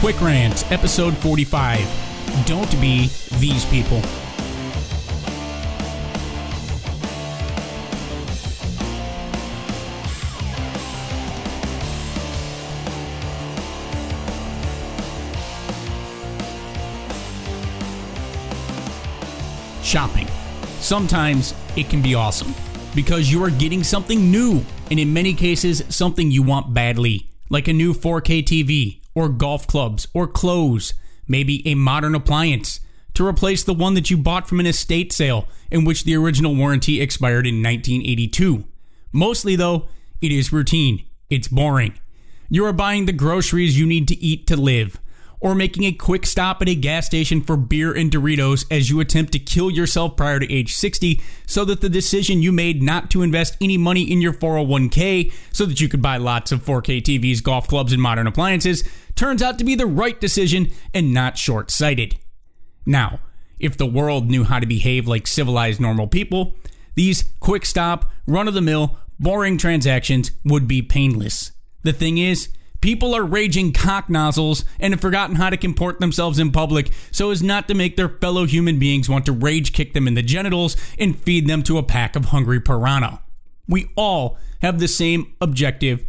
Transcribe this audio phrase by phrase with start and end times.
[0.00, 2.44] Quick Rant, episode 45.
[2.44, 3.08] Don't be
[3.38, 4.02] these people.
[19.82, 20.26] Shopping.
[20.80, 22.52] Sometimes it can be awesome
[22.94, 27.68] because you are getting something new, and in many cases, something you want badly, like
[27.68, 30.94] a new 4K TV, or golf clubs, or clothes,
[31.26, 32.80] maybe a modern appliance
[33.14, 36.54] to replace the one that you bought from an estate sale in which the original
[36.54, 38.64] warranty expired in 1982.
[39.10, 39.88] Mostly, though,
[40.20, 41.04] it is routine.
[41.30, 41.94] It's boring.
[42.48, 45.00] You are buying the groceries you need to eat to live,
[45.40, 49.00] or making a quick stop at a gas station for beer and Doritos as you
[49.00, 53.10] attempt to kill yourself prior to age 60 so that the decision you made not
[53.10, 57.02] to invest any money in your 401k so that you could buy lots of 4K
[57.02, 58.82] TVs, golf clubs, and modern appliances
[59.14, 62.18] turns out to be the right decision and not short sighted.
[62.84, 63.20] Now,
[63.58, 66.54] if the world knew how to behave like civilized normal people,
[66.94, 71.52] these quick stop, run of the mill, boring transactions would be painless.
[71.82, 72.48] The thing is,
[72.86, 77.32] people are raging cock nozzles and have forgotten how to comport themselves in public so
[77.32, 80.22] as not to make their fellow human beings want to rage kick them in the
[80.22, 83.20] genitals and feed them to a pack of hungry piranha.
[83.66, 86.04] We all have the same objective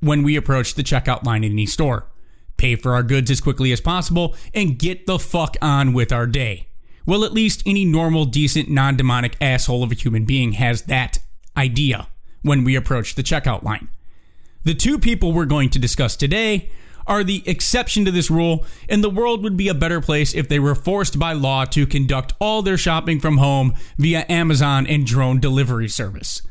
[0.00, 2.08] when we approach the checkout line in any store
[2.56, 6.26] pay for our goods as quickly as possible, and get the fuck on with our
[6.26, 6.68] day.
[7.04, 11.18] Well, at least any normal, decent, non demonic asshole of a human being has that
[11.56, 12.08] idea
[12.40, 13.88] when we approach the checkout line.
[14.64, 16.70] The two people we're going to discuss today
[17.04, 20.48] are the exception to this rule, and the world would be a better place if
[20.48, 25.04] they were forced by law to conduct all their shopping from home via Amazon and
[25.04, 26.42] drone delivery service.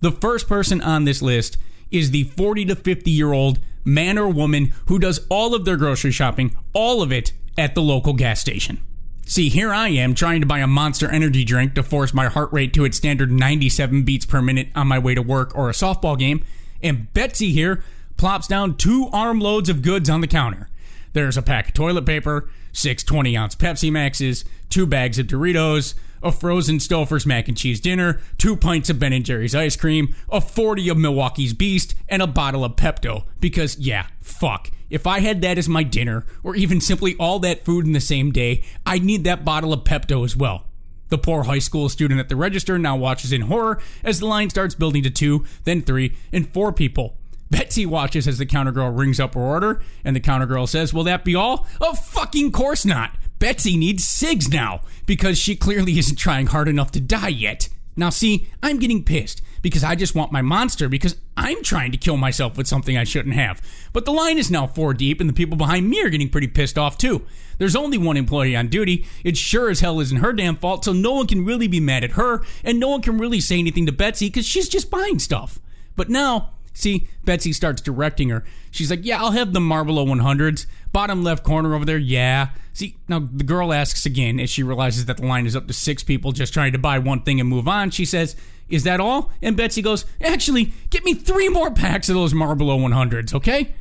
[0.00, 1.58] The first person on this list
[1.90, 5.76] is the 40 to 50 year old man or woman who does all of their
[5.76, 8.80] grocery shopping, all of it at the local gas station.
[9.26, 12.52] See, here I am trying to buy a monster energy drink to force my heart
[12.52, 15.74] rate to its standard 97 beats per minute on my way to work or a
[15.74, 16.42] softball game,
[16.82, 17.82] and Betsy here
[18.16, 20.68] plops down two armloads of goods on the counter.
[21.12, 25.94] There's a pack of toilet paper, six 20 ounce Pepsi Maxes, two bags of Doritos,
[26.22, 30.14] a frozen Stouffer's mac and cheese dinner, two pints of Ben and Jerry's ice cream,
[30.30, 33.24] a 40 of Milwaukee's Beast, and a bottle of Pepto.
[33.40, 34.70] Because, yeah, fuck.
[34.90, 38.00] If I had that as my dinner, or even simply all that food in the
[38.00, 40.66] same day, I'd need that bottle of Pepto as well.
[41.10, 44.48] The poor high school student at the register now watches in horror as the line
[44.50, 47.16] starts building to two, then three, and four people.
[47.50, 50.94] Betsy watches as the counter girl rings up her order, and the counter girl says,
[50.94, 51.66] Will that be all?
[51.80, 53.16] Of fucking course not.
[53.40, 57.68] Betsy needs SIGs now because she clearly isn't trying hard enough to die yet.
[57.96, 61.98] Now, see, I'm getting pissed because I just want my monster because I'm trying to
[61.98, 63.60] kill myself with something I shouldn't have.
[63.92, 66.48] But the line is now four deep, and the people behind me are getting pretty
[66.48, 67.26] pissed off too.
[67.58, 69.06] There's only one employee on duty.
[69.22, 72.04] It sure as hell isn't her damn fault, so no one can really be mad
[72.04, 75.18] at her, and no one can really say anything to Betsy because she's just buying
[75.18, 75.58] stuff.
[75.94, 78.44] But now, see, Betsy starts directing her.
[78.70, 80.66] She's like, Yeah, I'll have the Marlboro 100s.
[80.92, 82.48] Bottom left corner over there, yeah.
[82.72, 85.72] See, now the girl asks again as she realizes that the line is up to
[85.72, 87.90] six people just trying to buy one thing and move on.
[87.90, 88.36] She says,
[88.70, 89.30] Is that all?
[89.42, 93.74] And Betsy goes, Actually, get me three more packs of those Marlboro 100s, okay?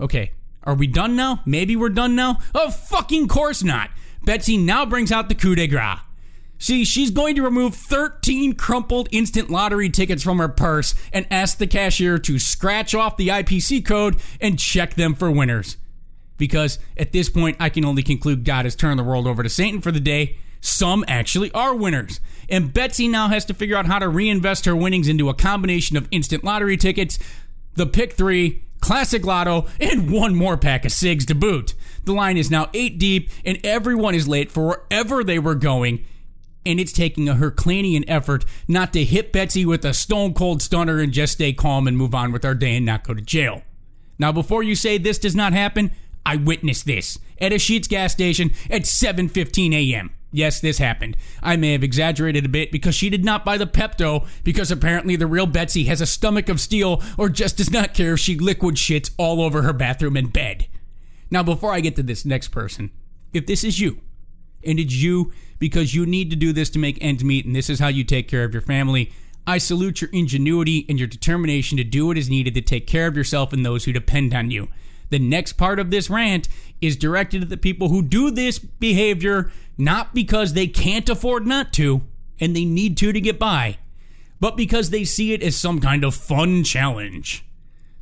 [0.00, 0.32] Okay,
[0.62, 1.40] are we done now?
[1.44, 2.38] Maybe we're done now?
[2.54, 3.90] Of fucking course not.
[4.24, 5.98] Betsy now brings out the coup de grace.
[6.58, 11.58] See, she's going to remove 13 crumpled instant lottery tickets from her purse and ask
[11.58, 15.76] the cashier to scratch off the IPC code and check them for winners
[16.36, 19.48] because at this point, I can only conclude God has turned the world over to
[19.48, 20.38] Satan for the day.
[20.64, 22.20] Some actually are winners.
[22.48, 25.94] And Betsy now has to figure out how to reinvest her winnings into a combination
[25.94, 27.18] of instant lottery tickets,
[27.74, 31.74] the pick three, classic lotto, and one more pack of SIGs to boot.
[32.04, 36.02] The line is now eight deep, and everyone is late for wherever they were going.
[36.64, 40.98] And it's taking a Herculaneum effort not to hit Betsy with a stone cold stunner
[40.98, 43.62] and just stay calm and move on with our day and not go to jail.
[44.18, 45.90] Now, before you say this does not happen,
[46.24, 50.14] I witnessed this at a Sheetz gas station at 7:15 a.m.
[50.34, 51.16] Yes, this happened.
[51.44, 55.14] I may have exaggerated a bit because she did not buy the Pepto because apparently
[55.14, 58.36] the real Betsy has a stomach of steel or just does not care if she
[58.36, 60.66] liquid shits all over her bathroom and bed.
[61.30, 62.90] Now, before I get to this next person,
[63.32, 64.00] if this is you,
[64.64, 67.70] and it's you because you need to do this to make ends meet and this
[67.70, 69.12] is how you take care of your family,
[69.46, 73.06] I salute your ingenuity and your determination to do what is needed to take care
[73.06, 74.66] of yourself and those who depend on you.
[75.14, 76.48] The next part of this rant
[76.80, 81.72] is directed at the people who do this behavior not because they can't afford not
[81.74, 82.02] to
[82.40, 83.78] and they need to to get by,
[84.40, 87.44] but because they see it as some kind of fun challenge.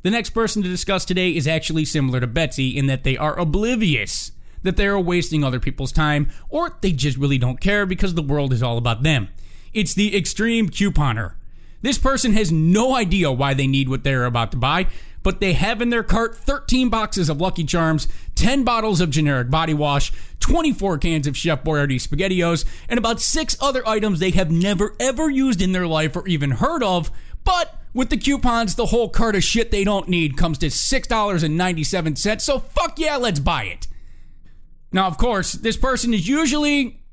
[0.01, 3.37] The next person to discuss today is actually similar to Betsy in that they are
[3.37, 4.31] oblivious
[4.63, 8.23] that they are wasting other people's time, or they just really don't care because the
[8.23, 9.29] world is all about them.
[9.71, 11.35] It's the extreme couponer.
[11.83, 14.87] This person has no idea why they need what they're about to buy,
[15.23, 19.49] but they have in their cart 13 boxes of Lucky Charms, 10 bottles of generic
[19.49, 20.11] body wash,
[20.41, 25.29] 24 cans of Chef Boyardee SpaghettiOs, and about six other items they have never ever
[25.29, 27.09] used in their life or even heard of,
[27.43, 32.41] but with the coupons, the whole cart of shit they don't need comes to $6.97,
[32.41, 33.87] so fuck yeah, let's buy it.
[34.91, 37.03] Now, of course, this person is usually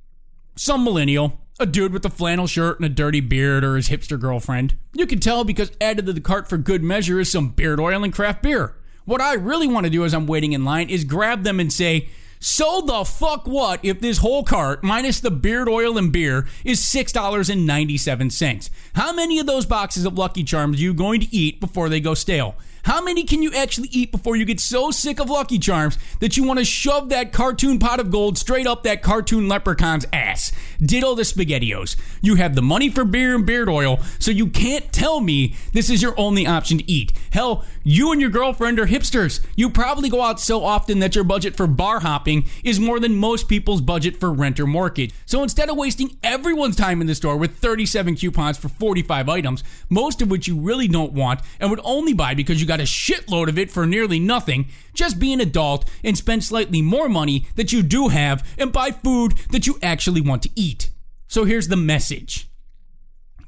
[0.57, 4.19] some millennial, a dude with a flannel shirt and a dirty beard, or his hipster
[4.19, 4.75] girlfriend.
[4.95, 8.03] You can tell because added to the cart for good measure is some beard oil
[8.03, 8.75] and craft beer.
[9.05, 11.73] What I really want to do as I'm waiting in line is grab them and
[11.73, 12.09] say,
[12.43, 16.81] so the fuck what if this whole cart, minus the beard oil and beer, is
[16.81, 18.71] $6.97?
[18.95, 22.01] How many of those boxes of Lucky Charms are you going to eat before they
[22.01, 22.55] go stale?
[22.85, 26.37] How many can you actually eat before you get so sick of Lucky Charms that
[26.37, 30.53] you want to shove that cartoon pot of gold straight up that cartoon leprechaun's ass?
[30.81, 31.97] Ditto the SpaghettiOs.
[32.23, 35.91] You have the money for beer and beard oil, so you can't tell me this
[35.91, 37.13] is your only option to eat.
[37.33, 39.41] Hell, you and your girlfriend are hipsters.
[39.57, 43.17] You probably go out so often that your budget for bar hopping is more than
[43.17, 45.13] most people's budget for rent or mortgage.
[45.27, 49.65] So instead of wasting everyone's time in the store with 37 coupons for 45 items,
[49.89, 52.85] most of which you really don't want and would only buy because you got a
[52.85, 54.69] shitload of it for nearly nothing.
[54.95, 58.93] Just be an adult and spend slightly more money that you do have and buy
[58.93, 60.89] food that you actually want to eat.
[61.27, 62.49] So here's the message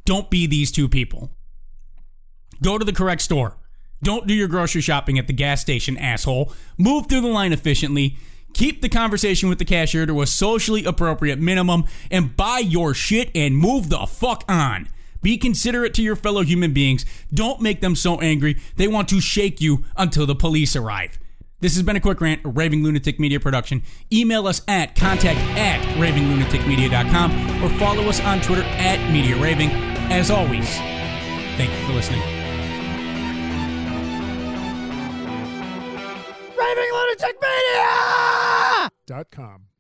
[0.05, 1.31] don't be these two people.
[2.61, 3.59] Go to the correct store.
[4.03, 6.53] Don't do your grocery shopping at the gas station, asshole.
[6.77, 8.17] Move through the line efficiently.
[8.55, 13.31] Keep the conversation with the cashier to a socially appropriate minimum and buy your shit
[13.37, 14.89] and move the fuck on.
[15.23, 17.07] Be considerate to your fellow human beings.
[17.33, 21.19] Don't make them so angry they want to shake you until the police arrive.
[21.61, 23.85] This has been a quick rant, a Raving Lunatic Media production.
[24.13, 29.71] Email us at contact at ravinglunaticmedia.com or follow us on Twitter at Media Raving.
[30.11, 30.69] As always,
[31.57, 32.21] thank you for listening.
[36.59, 38.91] Raving Lunatic Media!
[39.07, 39.72] dot com.